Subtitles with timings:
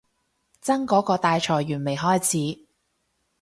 [0.63, 2.65] 真嗰個大裁員未開始